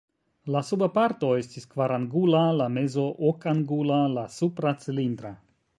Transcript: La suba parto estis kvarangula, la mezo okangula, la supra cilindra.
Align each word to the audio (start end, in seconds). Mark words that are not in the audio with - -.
La 0.53 0.61
suba 0.69 0.87
parto 0.95 1.29
estis 1.41 1.69
kvarangula, 1.75 2.41
la 2.63 2.69
mezo 2.79 3.07
okangula, 3.31 4.03
la 4.19 4.27
supra 4.39 4.79
cilindra. 4.87 5.39